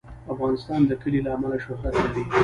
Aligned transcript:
افغانستان 0.33 0.79
د 0.85 0.91
کلي 1.01 1.19
له 1.25 1.29
امله 1.35 1.57
شهرت 1.65 1.95
لري. 2.03 2.23